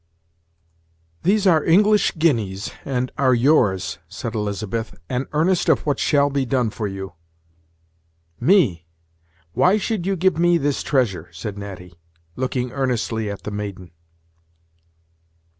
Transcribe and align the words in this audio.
"These 1.21 1.45
are 1.45 1.63
English 1.63 2.17
guineas, 2.17 2.71
and 2.85 3.11
are 3.19 3.35
yours," 3.35 3.99
said 4.09 4.33
Elizabeth; 4.33 4.95
"an 5.09 5.27
earnest 5.31 5.69
of 5.69 5.85
what 5.85 5.99
shall 5.99 6.31
be 6.31 6.43
done 6.43 6.71
for 6.71 6.87
you." 6.87 7.13
"Me! 8.39 8.87
why 9.53 9.77
should 9.77 10.07
you 10.07 10.15
give 10.15 10.39
me 10.39 10.57
this 10.57 10.81
treasure!" 10.81 11.29
said 11.31 11.55
Natty, 11.55 11.93
looking 12.35 12.71
earnestly 12.71 13.29
at 13.29 13.43
the 13.43 13.51
maiden. 13.51 13.91